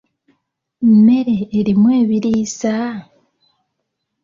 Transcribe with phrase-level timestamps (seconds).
[0.93, 2.75] Mmere erimu ebiriisa?